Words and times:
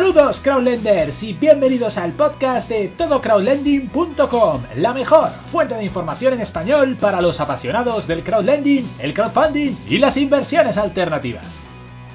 Saludos 0.00 0.40
crowdlenders 0.40 1.22
y 1.22 1.34
bienvenidos 1.34 1.98
al 1.98 2.12
podcast 2.12 2.70
de 2.70 2.88
todocrowdlending.com, 2.96 4.62
la 4.76 4.94
mejor 4.94 5.28
fuente 5.52 5.74
de 5.74 5.84
información 5.84 6.32
en 6.32 6.40
español 6.40 6.96
para 6.98 7.20
los 7.20 7.38
apasionados 7.38 8.06
del 8.06 8.24
crowdlending, 8.24 8.94
el 8.98 9.12
crowdfunding 9.12 9.76
y 9.86 9.98
las 9.98 10.16
inversiones 10.16 10.78
alternativas. 10.78 11.44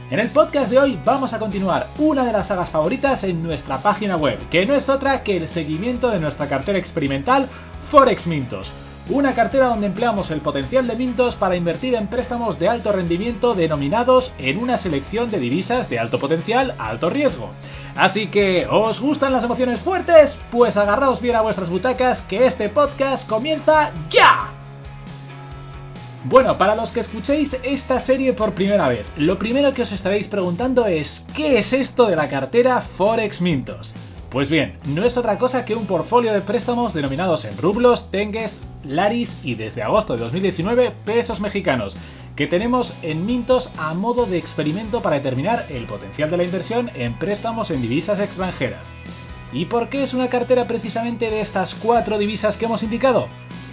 En 0.10 0.18
el 0.18 0.32
podcast 0.32 0.72
de 0.72 0.80
hoy 0.80 1.00
vamos 1.06 1.32
a 1.34 1.38
continuar 1.38 1.90
una 2.00 2.26
de 2.26 2.32
las 2.32 2.48
sagas 2.48 2.72
favoritas 2.72 3.24
en 3.24 3.44
nuestra 3.44 3.78
página 3.78 4.18
web, 4.18 4.40
que 4.50 4.66
no 4.66 4.74
es 4.74 4.90
otra 4.90 5.22
que 5.22 5.38
el 5.38 5.48
seguimiento 5.50 6.10
de 6.10 6.20
nuestra 6.20 6.50
cartera 6.50 6.80
experimental 6.80 7.48
Forex 7.92 8.26
Mintos 8.26 8.74
una 9.10 9.36
cartera 9.36 9.68
donde 9.68 9.86
empleamos 9.86 10.32
el 10.32 10.42
potencial 10.42 10.88
de 10.88 10.96
Mintos 10.96 11.36
para 11.36 11.56
invertir 11.56 11.94
en 11.94 12.08
préstamos 12.08 12.58
de 12.58 12.68
alto 12.68 12.92
rendimiento 12.92 13.54
denominados 13.54 14.34
en 14.40 14.58
una 14.58 14.78
selección 14.78 15.30
de 15.30 15.40
divisas 15.40 15.90
de 15.90 16.00
alto 16.00 16.20
potencial, 16.20 16.74
alto 16.80 17.10
riesgo. 17.10 17.52
Así 17.96 18.28
que, 18.28 18.66
¿os 18.68 19.00
gustan 19.00 19.32
las 19.32 19.44
emociones 19.44 19.80
fuertes? 19.82 20.36
Pues 20.52 20.76
agarraos 20.76 21.22
bien 21.22 21.36
a 21.36 21.42
vuestras 21.42 21.70
butacas 21.70 22.24
que 22.24 22.48
este 22.48 22.70
podcast 22.70 23.30
comienza 23.30 23.92
ya. 24.10 24.52
Bueno, 26.24 26.58
para 26.58 26.74
los 26.74 26.92
que 26.92 27.02
escuchéis 27.02 27.56
esta 27.62 28.02
serie 28.02 28.34
por 28.34 28.56
primera 28.56 28.90
vez, 28.90 29.06
lo 29.18 29.38
primero 29.38 29.76
que 29.76 29.84
os 29.84 29.92
estaréis 29.92 30.28
preguntando 30.28 30.88
es 30.88 31.24
¿qué 31.36 31.60
es 31.60 31.72
esto 31.72 32.08
de 32.08 32.16
la 32.16 32.28
cartera 32.28 32.82
Forex 32.98 33.40
Mintos? 33.42 33.94
Pues 34.32 34.50
bien, 34.50 34.80
no 34.86 35.06
es 35.06 35.16
otra 35.18 35.38
cosa 35.38 35.64
que 35.64 35.76
un 35.76 35.86
portfolio 35.86 36.34
de 36.34 36.42
préstamos 36.42 36.96
denominados 36.96 37.46
en 37.46 37.58
rublos, 37.60 38.10
tengues, 38.10 38.52
laris 38.88 39.32
y 39.44 39.56
desde 39.56 39.84
agosto 39.84 40.14
de 40.14 40.20
2019 40.20 40.92
pesos 41.06 41.40
mexicanos, 41.40 41.98
que 42.36 42.48
tenemos 42.48 42.94
en 43.02 43.26
Mintos 43.26 43.70
a 43.78 43.94
modo 43.94 44.26
de 44.26 44.38
experimento 44.38 45.02
para 45.02 45.18
determinar 45.18 45.68
el 45.70 45.86
potencial 45.86 46.30
de 46.30 46.38
la 46.38 46.44
inversión 46.44 46.92
en 46.96 47.18
préstamos 47.18 47.72
en 47.72 47.82
divisas 47.82 48.20
extranjeras. 48.20 48.86
¿Y 49.54 49.66
por 49.66 49.90
qué 49.90 50.04
es 50.04 50.14
una 50.14 50.30
cartera 50.30 50.68
precisamente 50.68 51.30
de 51.30 51.42
estas 51.42 51.76
cuatro 51.76 52.18
divisas 52.18 52.58
que 52.58 52.66
hemos 52.66 52.84
indicado? 52.84 53.28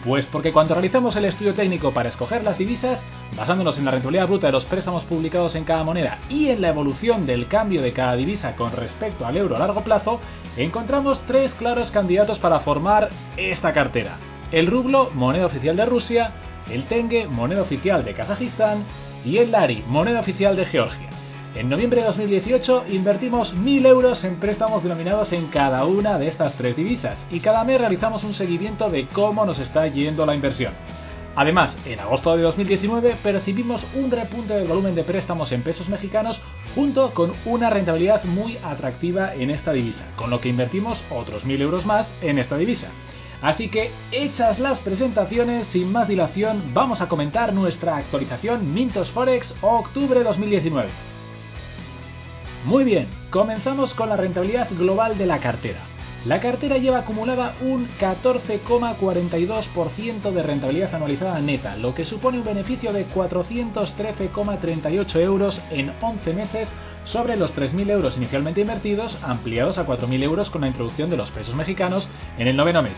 Pues 0.04 0.26
porque 0.26 0.52
cuando 0.52 0.74
realizamos 0.74 1.16
el 1.16 1.24
estudio 1.24 1.54
técnico 1.54 1.92
para 1.92 2.08
escoger 2.08 2.44
las 2.44 2.58
divisas, 2.58 3.02
basándonos 3.36 3.78
en 3.78 3.84
la 3.84 3.92
rentabilidad 3.92 4.26
bruta 4.26 4.46
de 4.48 4.52
los 4.52 4.64
préstamos 4.64 5.04
publicados 5.04 5.54
en 5.54 5.64
cada 5.64 5.84
moneda 5.84 6.18
y 6.28 6.48
en 6.48 6.60
la 6.60 6.68
evolución 6.68 7.26
del 7.26 7.48
cambio 7.48 7.82
de 7.82 7.92
cada 7.92 8.14
divisa 8.14 8.54
con 8.56 8.72
respecto 8.72 9.26
al 9.26 9.36
euro 9.36 9.56
a 9.56 9.60
largo 9.60 9.82
plazo, 9.82 10.20
encontramos 10.56 11.20
tres 11.26 11.54
claros 11.54 11.90
candidatos 11.90 12.38
para 12.38 12.60
formar 12.60 13.10
esta 13.36 13.72
cartera 13.72 14.18
el 14.52 14.66
rublo, 14.66 15.10
moneda 15.14 15.46
oficial 15.46 15.76
de 15.76 15.86
Rusia, 15.86 16.32
el 16.70 16.84
tenge, 16.84 17.26
moneda 17.26 17.62
oficial 17.62 18.04
de 18.04 18.14
Kazajistán, 18.14 18.84
y 19.24 19.38
el 19.38 19.50
lari, 19.50 19.82
moneda 19.88 20.20
oficial 20.20 20.56
de 20.56 20.66
Georgia. 20.66 21.08
En 21.54 21.68
noviembre 21.68 22.00
de 22.00 22.06
2018 22.06 22.86
invertimos 22.88 23.54
1.000 23.54 23.86
euros 23.86 24.24
en 24.24 24.36
préstamos 24.36 24.82
denominados 24.82 25.32
en 25.32 25.48
cada 25.48 25.84
una 25.84 26.18
de 26.18 26.28
estas 26.28 26.54
tres 26.54 26.76
divisas 26.76 27.18
y 27.30 27.40
cada 27.40 27.62
mes 27.64 27.78
realizamos 27.78 28.24
un 28.24 28.32
seguimiento 28.32 28.88
de 28.88 29.06
cómo 29.08 29.44
nos 29.44 29.58
está 29.58 29.86
yendo 29.86 30.24
la 30.24 30.34
inversión. 30.34 30.72
Además, 31.34 31.76
en 31.86 32.00
agosto 32.00 32.36
de 32.36 32.42
2019 32.42 33.16
percibimos 33.22 33.84
un 33.94 34.10
repunte 34.10 34.54
del 34.54 34.68
volumen 34.68 34.94
de 34.94 35.04
préstamos 35.04 35.52
en 35.52 35.62
pesos 35.62 35.88
mexicanos 35.88 36.40
junto 36.74 37.12
con 37.12 37.32
una 37.44 37.70
rentabilidad 37.70 38.24
muy 38.24 38.58
atractiva 38.62 39.34
en 39.34 39.50
esta 39.50 39.72
divisa, 39.72 40.06
con 40.16 40.30
lo 40.30 40.40
que 40.40 40.48
invertimos 40.48 41.02
otros 41.10 41.44
1.000 41.44 41.60
euros 41.60 41.86
más 41.86 42.10
en 42.22 42.38
esta 42.38 42.56
divisa. 42.56 42.88
Así 43.42 43.68
que, 43.68 43.90
hechas 44.12 44.60
las 44.60 44.78
presentaciones, 44.78 45.66
sin 45.66 45.90
más 45.90 46.06
dilación, 46.06 46.70
vamos 46.72 47.00
a 47.00 47.08
comentar 47.08 47.52
nuestra 47.52 47.96
actualización 47.96 48.72
Mintos 48.72 49.10
Forex 49.10 49.52
octubre 49.60 50.22
2019. 50.22 50.88
Muy 52.64 52.84
bien, 52.84 53.08
comenzamos 53.30 53.94
con 53.94 54.10
la 54.10 54.16
rentabilidad 54.16 54.68
global 54.70 55.18
de 55.18 55.26
la 55.26 55.40
cartera. 55.40 55.80
La 56.24 56.40
cartera 56.40 56.78
lleva 56.78 57.00
acumulada 57.00 57.56
un 57.62 57.88
14,42% 57.98 60.30
de 60.30 60.42
rentabilidad 60.44 60.94
anualizada 60.94 61.40
neta, 61.40 61.76
lo 61.76 61.96
que 61.96 62.04
supone 62.04 62.38
un 62.38 62.44
beneficio 62.44 62.92
de 62.92 63.08
413,38 63.08 65.16
euros 65.16 65.60
en 65.72 65.92
11 66.00 66.32
meses 66.32 66.68
sobre 67.06 67.34
los 67.34 67.52
3.000 67.56 67.90
euros 67.90 68.16
inicialmente 68.16 68.60
invertidos, 68.60 69.18
ampliados 69.24 69.78
a 69.78 69.84
4.000 69.84 70.22
euros 70.22 70.48
con 70.48 70.60
la 70.60 70.68
introducción 70.68 71.10
de 71.10 71.16
los 71.16 71.32
pesos 71.32 71.56
mexicanos 71.56 72.06
en 72.38 72.46
el 72.46 72.54
noveno 72.54 72.84
mes. 72.84 72.94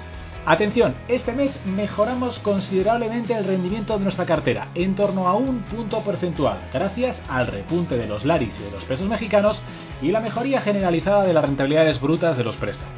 Atención, 0.46 0.94
este 1.08 1.32
mes 1.32 1.58
mejoramos 1.64 2.38
considerablemente 2.40 3.32
el 3.32 3.46
rendimiento 3.46 3.96
de 3.96 4.04
nuestra 4.04 4.26
cartera, 4.26 4.68
en 4.74 4.94
torno 4.94 5.26
a 5.26 5.34
un 5.34 5.62
punto 5.62 6.02
porcentual, 6.02 6.68
gracias 6.70 7.18
al 7.30 7.46
repunte 7.46 7.96
de 7.96 8.06
los 8.06 8.26
laris 8.26 8.54
y 8.60 8.64
de 8.64 8.70
los 8.70 8.84
pesos 8.84 9.08
mexicanos 9.08 9.62
y 10.02 10.10
la 10.10 10.20
mejoría 10.20 10.60
generalizada 10.60 11.24
de 11.24 11.32
las 11.32 11.46
rentabilidades 11.46 11.98
brutas 11.98 12.36
de 12.36 12.44
los 12.44 12.56
préstamos. 12.56 12.92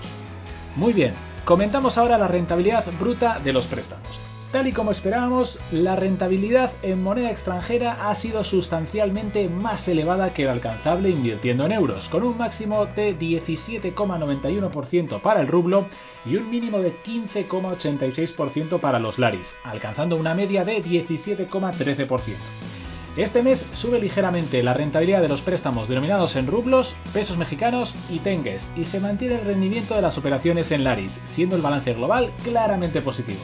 Muy 0.75 0.93
bien, 0.93 1.15
comentamos 1.45 1.97
ahora 1.97 2.19
la 2.19 2.27
rentabilidad 2.27 2.85
bruta 2.99 3.39
de 3.39 3.53
los 3.53 3.67
préstamos. 3.67 4.26
Tal 4.53 4.69
y 4.69 4.73
como 4.73 4.93
esperábamos, 4.93 5.59
la 5.73 5.97
rentabilidad 5.97 6.71
en 6.83 7.03
moneda 7.03 7.33
extranjera 7.33 8.09
ha 8.09 8.15
sido 8.15 8.45
sustancialmente 8.45 9.49
más 9.49 9.89
elevada 9.89 10.35
que 10.35 10.45
la 10.45 10.53
alcanzable 10.53 11.11
invirtiendo 11.11 11.67
en 11.67 11.73
euros, 11.73 12.09
con 12.09 12.23
un 12.23 12.39
máximo 12.39 12.87
de 12.87 13.19
17,91% 13.19 15.21
para 15.21 15.41
el 15.41 15.49
rublo 15.49 15.89
y 16.25 16.37
un 16.37 16.49
mínimo 16.49 16.79
de 16.79 16.97
15,86% 17.03 18.79
para 18.79 19.01
los 19.01 19.19
laris, 19.19 19.53
alcanzando 19.65 20.15
una 20.15 20.33
media 20.35 20.65
de 20.65 20.81
17,13%. 20.83 22.37
Este 23.17 23.43
mes 23.43 23.67
sube 23.73 23.99
ligeramente 23.99 24.63
la 24.63 24.75
rentabilidad 24.75 25.23
de 25.23 25.29
los 25.29 25.41
préstamos 25.41 25.89
denominados 25.89 26.37
en 26.37 26.47
rublos, 26.47 26.95
pesos 27.13 27.37
mexicanos 27.37 27.97
y 28.09 28.21
tengues, 28.21 28.63
y 28.77 28.85
se 28.85 29.01
mantiene 29.01 29.41
el 29.41 29.47
rendimiento 29.47 29.97
de 29.97 30.03
las 30.03 30.17
operaciones 30.19 30.71
en 30.71 30.85
laris, 30.85 31.19
siendo 31.25 31.57
el 31.57 31.63
balance 31.63 31.95
global 31.95 32.31
claramente 32.45 33.03
positivo. 33.03 33.43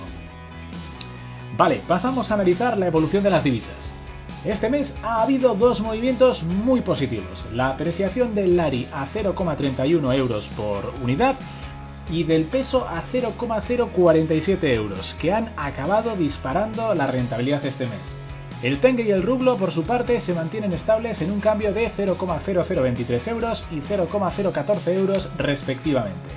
Vale, 1.57 1.83
pasamos 1.87 2.31
a 2.31 2.35
analizar 2.35 2.79
la 2.79 2.87
evolución 2.87 3.23
de 3.23 3.31
las 3.31 3.45
divisas. 3.45 3.77
Este 4.45 4.71
mes 4.71 4.93
ha 5.03 5.23
habido 5.23 5.55
dos 5.55 5.81
movimientos 5.81 6.43
muy 6.43 6.81
positivos. 6.81 7.45
La 7.53 7.69
apreciación 7.69 8.35
del 8.35 8.57
Lari 8.57 8.89
a 8.93 9.07
0,31 9.07 10.15
euros 10.17 10.49
por 10.57 10.95
unidad 11.03 11.37
y 12.11 12.25
del 12.25 12.45
peso 12.47 12.89
a 12.89 13.03
0,047 13.13 14.75
euros, 14.75 15.15
que 15.21 15.33
han 15.33 15.53
acabado 15.57 16.17
disparando 16.17 16.95
la 16.95 17.07
rentabilidad 17.07 17.65
este 17.65 17.87
mes. 17.87 18.01
El 18.63 18.81
Tenge 18.81 19.03
y 19.03 19.11
el 19.11 19.23
rublo, 19.23 19.57
por 19.57 19.73
su 19.73 19.85
parte, 19.85 20.21
se 20.21 20.35
mantienen 20.35 20.73
estables 20.73 21.21
en 21.21 21.31
un 21.31 21.41
cambio 21.41 21.73
de 21.73 21.91
0,0023 21.93 23.29
euros 23.29 23.65
y 23.71 23.81
0,014 23.81 24.95
euros 24.95 25.31
respectivamente. 25.37 26.31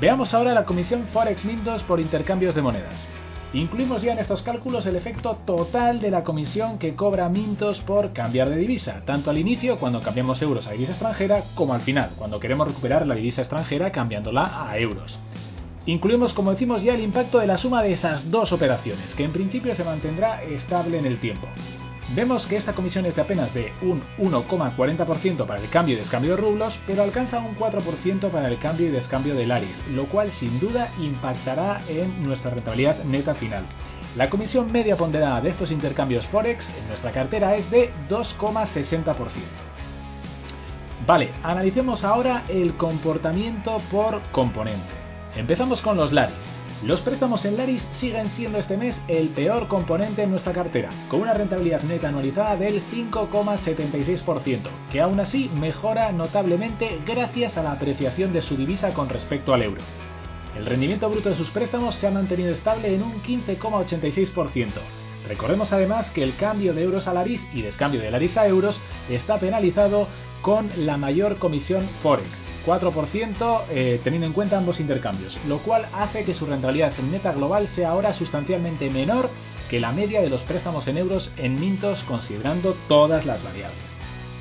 Veamos 0.00 0.34
ahora 0.34 0.54
la 0.54 0.64
comisión 0.64 1.06
Forex 1.12 1.44
Mintos 1.44 1.82
por 1.84 2.00
intercambios 2.00 2.54
de 2.54 2.62
monedas. 2.62 3.06
Incluimos 3.52 4.02
ya 4.02 4.12
en 4.12 4.18
estos 4.18 4.42
cálculos 4.42 4.86
el 4.86 4.96
efecto 4.96 5.38
total 5.46 6.00
de 6.00 6.10
la 6.10 6.24
comisión 6.24 6.78
que 6.78 6.94
cobra 6.94 7.28
Mintos 7.28 7.80
por 7.80 8.12
cambiar 8.12 8.50
de 8.50 8.56
divisa, 8.56 9.02
tanto 9.06 9.30
al 9.30 9.38
inicio 9.38 9.78
cuando 9.78 10.02
cambiamos 10.02 10.42
euros 10.42 10.66
a 10.66 10.72
divisa 10.72 10.92
extranjera 10.92 11.44
como 11.54 11.72
al 11.72 11.80
final, 11.80 12.10
cuando 12.18 12.40
queremos 12.40 12.66
recuperar 12.66 13.06
la 13.06 13.14
divisa 13.14 13.42
extranjera 13.42 13.92
cambiándola 13.92 14.68
a 14.68 14.76
euros. 14.78 15.16
Incluimos, 15.86 16.32
como 16.32 16.50
decimos 16.50 16.82
ya, 16.82 16.94
el 16.94 17.00
impacto 17.00 17.38
de 17.38 17.46
la 17.46 17.58
suma 17.58 17.82
de 17.82 17.92
esas 17.92 18.28
dos 18.28 18.52
operaciones, 18.52 19.14
que 19.14 19.24
en 19.24 19.32
principio 19.32 19.74
se 19.76 19.84
mantendrá 19.84 20.42
estable 20.42 20.98
en 20.98 21.06
el 21.06 21.20
tiempo. 21.20 21.46
Vemos 22.14 22.46
que 22.46 22.56
esta 22.56 22.72
comisión 22.72 23.04
es 23.04 23.16
de 23.16 23.22
apenas 23.22 23.52
de 23.52 23.72
un 23.82 24.00
1,40% 24.18 25.44
para 25.44 25.60
el 25.60 25.68
cambio 25.70 25.96
y 25.96 25.98
descambio 25.98 26.32
de 26.32 26.36
rublos, 26.36 26.78
pero 26.86 27.02
alcanza 27.02 27.40
un 27.40 27.56
4% 27.56 28.30
para 28.30 28.46
el 28.46 28.58
cambio 28.60 28.86
y 28.86 28.90
descambio 28.90 29.34
de 29.34 29.44
Laris, 29.44 29.82
lo 29.90 30.06
cual 30.06 30.30
sin 30.30 30.60
duda 30.60 30.92
impactará 31.00 31.82
en 31.88 32.22
nuestra 32.22 32.52
rentabilidad 32.52 33.02
neta 33.02 33.34
final. 33.34 33.64
La 34.14 34.30
comisión 34.30 34.70
media 34.70 34.96
ponderada 34.96 35.40
de 35.40 35.50
estos 35.50 35.72
intercambios 35.72 36.26
Forex 36.28 36.68
en 36.78 36.86
nuestra 36.86 37.10
cartera 37.10 37.56
es 37.56 37.68
de 37.72 37.92
2,60%. 38.08 39.16
Vale, 41.06 41.30
analicemos 41.42 42.04
ahora 42.04 42.44
el 42.48 42.76
comportamiento 42.76 43.80
por 43.90 44.22
componente. 44.30 44.94
Empezamos 45.34 45.82
con 45.82 45.96
los 45.96 46.12
Laris. 46.12 46.55
Los 46.82 47.00
préstamos 47.00 47.44
en 47.46 47.56
Laris 47.56 47.88
siguen 47.92 48.28
siendo 48.30 48.58
este 48.58 48.76
mes 48.76 49.00
el 49.08 49.30
peor 49.30 49.66
componente 49.66 50.22
en 50.22 50.30
nuestra 50.30 50.52
cartera, 50.52 50.90
con 51.08 51.20
una 51.20 51.32
rentabilidad 51.32 51.82
neta 51.82 52.08
anualizada 52.08 52.56
del 52.56 52.82
5,76%, 52.90 54.68
que 54.92 55.00
aún 55.00 55.18
así 55.18 55.50
mejora 55.54 56.12
notablemente 56.12 57.00
gracias 57.06 57.56
a 57.56 57.62
la 57.62 57.72
apreciación 57.72 58.34
de 58.34 58.42
su 58.42 58.56
divisa 58.56 58.92
con 58.92 59.08
respecto 59.08 59.54
al 59.54 59.62
euro. 59.62 59.80
El 60.54 60.66
rendimiento 60.66 61.08
bruto 61.08 61.30
de 61.30 61.36
sus 61.36 61.48
préstamos 61.48 61.94
se 61.94 62.08
ha 62.08 62.10
mantenido 62.10 62.52
estable 62.52 62.94
en 62.94 63.02
un 63.02 63.22
15,86%. 63.22 64.72
Recordemos 65.26 65.72
además 65.72 66.10
que 66.10 66.22
el 66.22 66.36
cambio 66.36 66.74
de 66.74 66.82
euros 66.82 67.08
a 67.08 67.14
Laris 67.14 67.42
y 67.54 67.62
descambio 67.62 68.02
de 68.02 68.10
Laris 68.10 68.36
a 68.36 68.46
euros 68.46 68.78
está 69.08 69.40
penalizado 69.40 70.08
con 70.42 70.70
la 70.76 70.98
mayor 70.98 71.38
comisión 71.38 71.88
Forex, 72.02 72.45
4% 72.66 73.62
eh, 73.70 74.00
teniendo 74.02 74.26
en 74.26 74.32
cuenta 74.32 74.58
ambos 74.58 74.80
intercambios, 74.80 75.38
lo 75.46 75.60
cual 75.60 75.86
hace 75.94 76.24
que 76.24 76.34
su 76.34 76.46
rentabilidad 76.46 76.92
neta 76.98 77.32
global 77.32 77.68
sea 77.68 77.90
ahora 77.90 78.12
sustancialmente 78.12 78.90
menor 78.90 79.30
que 79.70 79.80
la 79.80 79.92
media 79.92 80.20
de 80.20 80.28
los 80.28 80.42
préstamos 80.42 80.86
en 80.88 80.98
euros 80.98 81.30
en 81.36 81.60
Mintos 81.60 82.02
considerando 82.08 82.76
todas 82.88 83.24
las 83.24 83.42
variables. 83.42 83.78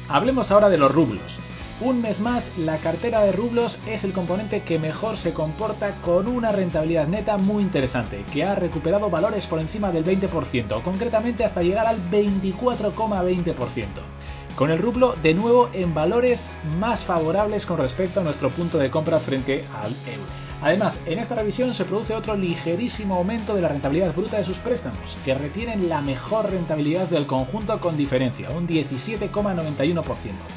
Hablemos 0.10 0.52
ahora 0.52 0.70
de 0.70 0.78
los 0.78 0.92
rublos. 0.92 1.40
Un 1.82 2.02
mes 2.02 2.22
más, 2.22 2.46
la 2.58 2.78
cartera 2.78 3.22
de 3.22 3.34
rublos 3.34 3.78
es 3.86 4.06
el 4.06 4.14
componente 4.14 4.64
que 4.64 4.80
mejor 4.80 5.18
se 5.18 5.34
comporta 5.34 5.96
con 6.04 6.28
una 6.28 6.54
rentabilidad 6.54 7.08
neta 7.08 7.38
muy 7.38 7.64
interesante, 7.64 8.24
que 8.32 8.46
ha 8.46 8.56
recuperado 8.56 9.10
valores 9.10 9.46
por 9.46 9.60
encima 9.60 9.92
del 9.92 10.06
20%, 10.06 10.82
concretamente 10.84 11.44
hasta 11.44 11.62
llegar 11.62 11.86
al 11.86 12.00
24,20%. 12.10 14.15
Con 14.56 14.72
el 14.72 14.80
rublo 14.80 15.16
de 15.22 15.34
nuevo 15.34 15.70
en 15.74 15.94
valores 15.94 16.40
más 16.80 17.04
favorables 17.04 17.66
con 17.66 17.78
respecto 17.78 18.22
a 18.22 18.24
nuestro 18.24 18.50
punto 18.52 18.78
de 18.78 18.90
compra 18.90 19.20
frente 19.20 19.66
al 19.74 19.94
euro. 20.08 20.46
Además, 20.62 20.98
en 21.06 21.20
esta 21.20 21.36
revisión 21.36 21.74
se 21.74 21.84
produce 21.84 22.14
otro 22.14 22.38
ligerísimo 22.38 23.16
aumento 23.16 23.54
de 23.54 23.62
la 23.62 23.68
rentabilidad 23.68 24.16
bruta 24.16 24.38
de 24.38 24.46
sus 24.46 24.58
préstamos, 24.60 25.18
que 25.26 25.34
retienen 25.34 25.90
la 25.90 26.02
mejor 26.02 26.50
rentabilidad 26.50 27.10
del 27.10 27.28
conjunto 27.28 27.82
con 27.82 27.98
diferencia, 27.98 28.50
un 28.50 28.66
17,91%. 28.66 30.06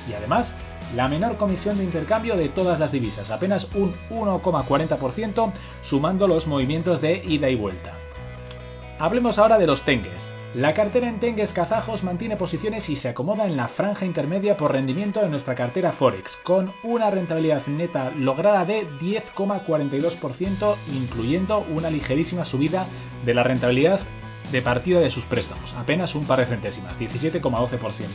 Y 0.08 0.12
además, 0.12 0.46
la 0.94 1.08
menor 1.08 1.36
comisión 1.36 1.78
de 1.78 1.84
intercambio 1.84 2.36
de 2.36 2.50
todas 2.50 2.78
las 2.78 2.92
divisas, 2.92 3.28
apenas 3.32 3.66
un 3.74 3.94
1,40% 4.10 5.52
sumando 5.82 6.28
los 6.28 6.46
movimientos 6.46 7.00
de 7.00 7.16
ida 7.24 7.50
y 7.50 7.56
vuelta. 7.56 7.94
Hablemos 9.00 9.38
ahora 9.38 9.58
de 9.58 9.66
los 9.66 9.82
tengues. 9.82 10.37
La 10.58 10.74
cartera 10.74 11.08
en 11.08 11.20
tengues 11.20 11.52
kazajos 11.52 12.02
mantiene 12.02 12.36
posiciones 12.36 12.88
y 12.88 12.96
se 12.96 13.10
acomoda 13.10 13.46
en 13.46 13.56
la 13.56 13.68
franja 13.68 14.04
intermedia 14.04 14.56
por 14.56 14.72
rendimiento 14.72 15.20
de 15.20 15.28
nuestra 15.28 15.54
cartera 15.54 15.92
Forex, 15.92 16.36
con 16.42 16.72
una 16.82 17.12
rentabilidad 17.12 17.64
neta 17.68 18.10
lograda 18.10 18.64
de 18.64 18.90
10,42%, 18.98 20.76
incluyendo 20.88 21.60
una 21.60 21.90
ligerísima 21.90 22.44
subida 22.44 22.88
de 23.24 23.34
la 23.34 23.44
rentabilidad 23.44 24.00
de 24.50 24.60
partida 24.60 24.98
de 24.98 25.10
sus 25.10 25.22
préstamos, 25.26 25.72
apenas 25.74 26.16
un 26.16 26.26
par 26.26 26.40
de 26.40 26.46
centésimas, 26.46 26.98
17,12%, 26.98 28.08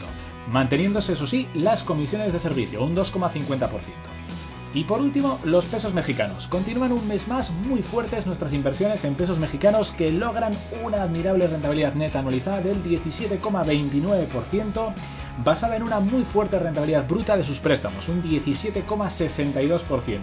manteniéndose, 0.49 1.13
eso 1.13 1.25
sí, 1.25 1.47
las 1.53 1.83
comisiones 1.83 2.33
de 2.33 2.39
servicio, 2.39 2.83
un 2.83 2.93
2,50%. 2.93 3.69
Y 4.73 4.85
por 4.85 5.01
último, 5.01 5.39
los 5.43 5.65
pesos 5.65 5.93
mexicanos. 5.93 6.47
Continúan 6.47 6.91
un 6.91 7.07
mes 7.07 7.27
más 7.27 7.51
muy 7.51 7.83
fuertes 7.83 8.25
nuestras 8.25 8.53
inversiones 8.53 9.03
en 9.03 9.13
pesos 9.13 9.37
mexicanos 9.37 9.91
que 9.91 10.11
logran 10.11 10.57
una 10.83 11.03
admirable 11.03 11.45
rentabilidad 11.45 11.93
neta 11.93 12.17
anualizada 12.19 12.61
del 12.61 12.83
17,29%, 12.83 14.95
basada 15.43 15.75
en 15.75 15.83
una 15.83 15.99
muy 15.99 16.23
fuerte 16.25 16.57
rentabilidad 16.57 17.07
bruta 17.07 17.37
de 17.37 17.43
sus 17.43 17.59
préstamos, 17.59 18.09
un 18.09 18.23
17,62%, 18.23 20.21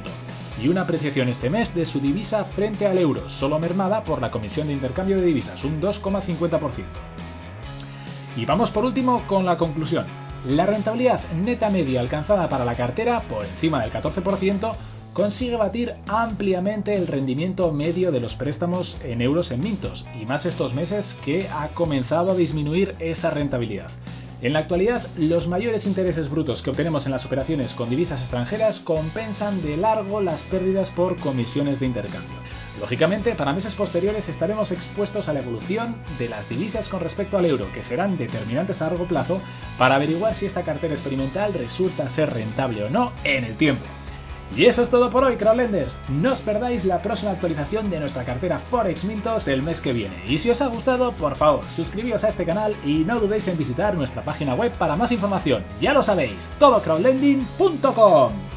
y 0.61 0.69
una 0.69 0.81
apreciación 0.83 1.29
este 1.29 1.49
mes 1.49 1.73
de 1.73 1.85
su 1.85 2.01
divisa 2.01 2.45
frente 2.47 2.89
al 2.89 2.99
euro, 2.99 3.31
solo 3.31 3.61
mermada 3.61 4.03
por 4.03 4.21
la 4.21 4.33
comisión 4.33 4.67
de 4.67 4.73
intercambio 4.73 5.19
de 5.19 5.27
divisas, 5.27 5.63
un 5.63 5.81
2,50%. 5.81 6.83
Y 8.37 8.45
vamos 8.47 8.73
por 8.73 8.85
último 8.85 9.23
con 9.29 9.47
la 9.47 9.57
conclusión. 9.57 10.07
La 10.47 10.65
rentabilidad 10.65 11.21
neta 11.33 11.69
media 11.69 12.01
alcanzada 12.01 12.49
para 12.49 12.65
la 12.65 12.75
cartera, 12.75 13.25
por 13.29 13.45
encima 13.45 13.83
del 13.83 13.93
14%, 13.93 14.75
consigue 15.13 15.57
batir 15.57 15.93
ampliamente 16.07 16.95
el 16.95 17.09
rendimiento 17.09 17.71
medio 17.73 18.11
de 18.11 18.21
los 18.21 18.35
préstamos 18.37 18.97
en 19.05 19.21
euros 19.21 19.51
en 19.51 19.61
Mintos, 19.61 20.07
y 20.19 20.25
más 20.25 20.47
estos 20.47 20.73
meses 20.73 21.15
que 21.27 21.47
ha 21.49 21.69
comenzado 21.75 22.31
a 22.31 22.37
disminuir 22.37 22.95
esa 23.01 23.29
rentabilidad. 23.29 23.91
En 24.43 24.55
la 24.55 24.61
actualidad, 24.61 25.07
los 25.19 25.47
mayores 25.47 25.85
intereses 25.85 26.31
brutos 26.31 26.63
que 26.63 26.71
obtenemos 26.71 27.05
en 27.05 27.13
las 27.13 27.27
operaciones 27.27 27.75
con 27.75 27.91
divisas 27.91 28.23
extranjeras 28.23 28.81
compensan 28.81 29.61
de 29.61 29.77
largo 29.77 30.23
las 30.23 30.41
pérdidas 30.45 30.89
por 30.91 31.19
comisiones 31.19 31.79
de 31.79 31.85
intercambio. 31.85 32.39
Lógicamente, 32.81 33.35
para 33.35 33.53
meses 33.53 33.75
posteriores 33.75 34.27
estaremos 34.31 34.71
expuestos 34.71 35.29
a 35.29 35.35
la 35.35 35.41
evolución 35.41 35.97
de 36.19 36.31
las 36.31 36.49
divisas 36.49 36.89
con 36.89 37.01
respecto 37.01 37.37
al 37.37 37.45
euro, 37.45 37.71
que 37.75 37.85
serán 37.85 38.17
determinantes 38.17 38.81
a 38.81 38.87
largo 38.87 39.07
plazo 39.07 39.43
para 39.77 39.97
averiguar 39.97 40.35
si 40.35 40.47
esta 40.47 40.63
cartera 40.63 40.95
experimental 40.95 41.53
resulta 41.53 42.09
ser 42.09 42.33
rentable 42.33 42.85
o 42.85 42.89
no 42.89 43.13
en 43.25 43.45
el 43.45 43.59
tiempo. 43.59 43.85
Y 44.57 44.67
eso 44.67 44.83
es 44.83 44.91
todo 44.91 45.11
por 45.11 45.25
hoy, 45.25 45.37
Crowdlenders. 45.37 45.99
No 46.09 46.33
os 46.33 46.41
perdáis 46.41 46.85
la 46.85 47.01
próxima 47.01 47.33
actualización 47.33 47.89
de 47.91 48.01
nuestra 48.01 48.25
cartera 48.25 48.59
Forex 48.71 49.05
Mintos 49.05 49.47
el 49.49 49.63
mes 49.63 49.81
que 49.81 49.93
viene. 49.93 50.25
Y 50.27 50.39
si 50.39 50.51
os 50.51 50.61
ha 50.61 50.67
gustado, 50.67 51.13
por 51.13 51.37
favor, 51.37 51.65
suscribíos 51.77 52.25
a 52.25 52.29
este 52.29 52.45
canal 52.45 52.75
y 52.85 53.05
no 53.05 53.21
dudéis 53.21 53.47
en 53.49 53.57
visitar 53.57 53.95
nuestra 53.95 54.25
página 54.25 54.55
web 54.55 54.73
para 54.79 54.97
más 54.97 55.13
información. 55.13 55.65
Ya 55.81 55.93
lo 55.93 56.03
sabéis, 56.03 56.39
todocrowdlending.com. 56.59 58.50